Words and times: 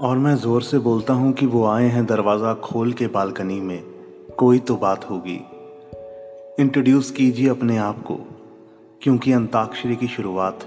और 0.00 0.18
मैं 0.18 0.34
ज़ोर 0.36 0.62
से 0.62 0.78
बोलता 0.78 1.12
हूँ 1.12 1.32
कि 1.32 1.46
वो 1.46 1.66
आए 1.66 1.86
हैं 1.86 2.06
दरवाज़ा 2.06 2.54
खोल 2.54 2.92
के 2.92 3.06
बालकनी 3.06 3.60
में। 3.60 3.82
कोई 4.38 4.58
तो 4.58 4.76
बात 4.76 5.10
होगी। 5.10 5.40
इंट्रोड्यूस 6.60 7.10
कीजिए 7.10 7.48
अपने 7.48 7.76
आप 7.76 8.02
को, 8.02 8.14
क्योंकि 9.02 9.32
अंताक्षरी 9.32 9.96
की 9.96 10.08
शुरुआत 10.08 10.64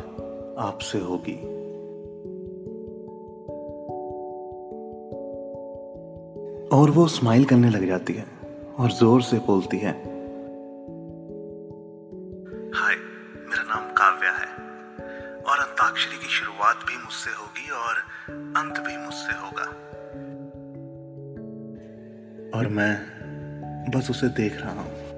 आपसे 0.60 1.00
होगी। 1.00 1.36
और 6.78 6.90
वो 6.90 7.08
स्माइल 7.08 7.46
करने 7.46 7.70
लग 7.70 7.88
जाती 7.88 8.14
है 8.14 8.26
और 8.80 8.92
ज़ोर 8.92 9.22
से 9.22 9.38
बोलती 9.38 9.78
है 9.78 9.92
हाय 12.74 12.96
मेरा 13.50 13.64
नाम 13.64 13.90
काव्या 13.92 14.32
है। 14.32 14.71
और 15.48 15.58
अंताक्षरी 15.60 16.18
की 16.18 16.28
शुरुआत 16.28 16.76
भी 16.76 16.98
मुझसे 16.98 17.32
होगी 17.32 17.70
और 17.70 17.96
अंत 18.58 18.80
भी 18.80 18.98
मुझसे 18.98 19.34
होगा। 19.34 19.64
और 22.60 22.68
मैं 22.68 23.22
बस 23.96 24.10
उसे 24.10 24.28
देख 24.28 24.62
रहा 24.62 24.72
हूँ। 24.72 25.12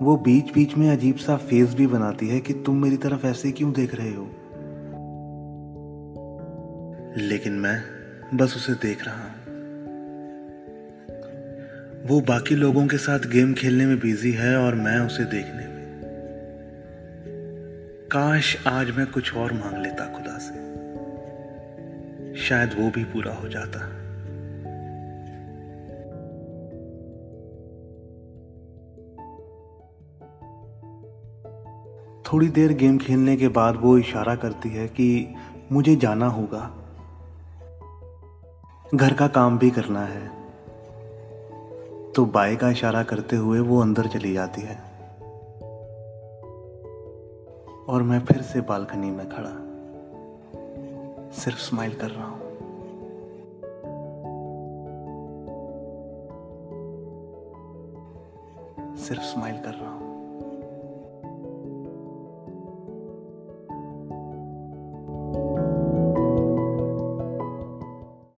वो 0.00 0.16
बीच 0.16 0.52
बीच 0.52 0.76
में 0.76 0.90
अजीब 0.90 1.16
सा 1.16 1.36
फेस 1.36 1.74
भी 1.74 1.86
बनाती 1.86 2.28
है 2.28 2.40
कि 2.40 2.52
तुम 2.52 2.82
मेरी 2.82 2.96
तरफ़ 2.96 3.26
ऐसे 3.26 3.52
क्यों 3.52 3.72
देख 3.72 3.94
रहे 3.94 4.14
हो? 4.14 4.24
लेकिन 7.16 7.52
मैं 7.52 7.82
बस 8.34 8.56
उसे 8.56 8.72
देख 8.74 9.04
रहा 9.04 9.22
हूँ। 9.22 9.46
वो 12.06 12.20
बाकी 12.20 12.54
लोगों 12.54 12.86
के 12.86 12.96
साथ 12.96 13.18
गेम 13.18 13.54
खेलने 13.54 13.86
में 13.86 13.98
बिज़ी 13.98 14.32
है 14.32 14.56
और 14.56 14.74
मैं 14.74 14.98
उसे 14.98 15.24
देखने 15.24 15.68
में। 15.68 15.75
काश 18.12 18.66
आज 18.66 18.96
मैं 18.96 19.06
कुछ 19.06 19.36
और 19.36 19.52
मांग 19.52 19.82
लेता 19.82 20.12
खुदा 20.12 20.38
से। 20.38 20.54
शायद 22.36 22.70
वो 22.78 22.90
भी 22.90 23.04
पूरा 23.04 23.34
हो 23.34 23.48
जाता। 23.48 23.80
थोड़ी 32.22 32.48
देर 32.48 32.72
गेम 32.72 32.98
खेलने 32.98 33.36
के 33.36 33.48
बाद 33.48 33.76
वो 33.76 33.98
इशारा 33.98 34.36
करती 34.36 34.68
है 34.68 34.88
कि 34.88 35.34
मुझे 35.72 35.96
जाना 35.96 36.26
होगा। 36.26 36.70
घर 38.94 39.12
का 39.12 39.28
काम 39.28 39.58
भी 39.58 39.70
करना 39.70 40.02
है। 40.02 40.28
तो 42.12 42.24
बाय 42.24 42.56
का 42.56 42.70
इशारा 42.70 43.02
करते 43.02 43.36
हुए 43.36 43.60
वो 43.60 43.80
अंदर 43.80 44.06
चली 44.06 44.32
जाती 44.32 44.62
है। 44.62 44.95
और 47.88 48.02
मैं 48.02 48.20
फिर 48.20 48.42
से 48.42 48.60
बालकनी 48.60 49.10
में 49.10 49.28
खड़ा। 49.28 49.66
सिर्फ़ 51.30 51.58
स्माइल 51.58 51.94
कर 51.94 52.10
रहा 52.10 52.26
हूँ। 52.26 52.46
सिर्फ़ 58.96 59.22
स्माइल 59.22 59.58
कर 59.62 59.74
रहा 59.74 59.90
हूँ। 59.90 60.05